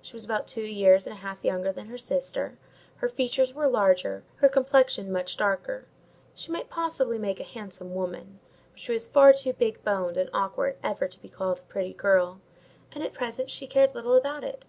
She 0.00 0.14
was 0.16 0.24
about 0.24 0.46
two 0.46 0.62
years 0.64 1.06
and 1.06 1.12
a 1.12 1.20
half 1.20 1.44
younger 1.44 1.70
than 1.70 1.88
her 1.88 1.98
sister; 1.98 2.56
her 2.96 3.10
features 3.10 3.52
were 3.52 3.68
larger, 3.68 4.24
her 4.36 4.48
complexion 4.48 5.12
much 5.12 5.36
darker. 5.36 5.84
She 6.34 6.50
might 6.50 6.70
possibly 6.70 7.18
make 7.18 7.40
a 7.40 7.44
handsome 7.44 7.94
woman; 7.94 8.38
but 8.72 8.80
she 8.80 8.92
was 8.92 9.06
far 9.06 9.34
too 9.34 9.52
big 9.52 9.84
boned 9.84 10.16
and 10.16 10.30
awkward 10.32 10.78
ever 10.82 11.08
to 11.08 11.20
be 11.20 11.28
called 11.28 11.58
a 11.58 11.70
pretty 11.70 11.92
girl, 11.92 12.40
and 12.92 13.04
at 13.04 13.12
present 13.12 13.50
she 13.50 13.66
cared 13.66 13.94
little 13.94 14.14
about 14.16 14.44
it. 14.44 14.64